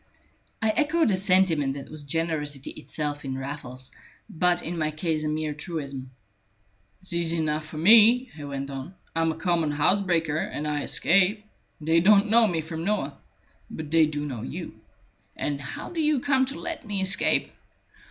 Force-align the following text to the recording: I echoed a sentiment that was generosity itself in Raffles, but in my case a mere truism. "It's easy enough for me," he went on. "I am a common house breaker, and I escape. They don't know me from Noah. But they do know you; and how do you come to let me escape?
I 0.63 0.71
echoed 0.71 1.11
a 1.11 1.15
sentiment 1.15 1.75
that 1.75 1.91
was 1.91 2.01
generosity 2.03 2.71
itself 2.71 3.23
in 3.23 3.37
Raffles, 3.37 3.91
but 4.27 4.63
in 4.63 4.75
my 4.79 4.89
case 4.89 5.23
a 5.23 5.27
mere 5.27 5.53
truism. 5.53 6.09
"It's 7.03 7.13
easy 7.13 7.37
enough 7.37 7.67
for 7.67 7.77
me," 7.77 8.31
he 8.35 8.43
went 8.43 8.71
on. 8.71 8.95
"I 9.15 9.21
am 9.21 9.31
a 9.31 9.35
common 9.35 9.69
house 9.69 10.01
breaker, 10.01 10.39
and 10.39 10.67
I 10.67 10.81
escape. 10.81 11.45
They 11.79 11.99
don't 11.99 12.31
know 12.31 12.47
me 12.47 12.61
from 12.61 12.83
Noah. 12.83 13.19
But 13.69 13.91
they 13.91 14.07
do 14.07 14.25
know 14.25 14.41
you; 14.41 14.73
and 15.35 15.61
how 15.61 15.91
do 15.91 16.01
you 16.01 16.19
come 16.19 16.47
to 16.47 16.59
let 16.59 16.83
me 16.83 16.99
escape? 17.01 17.51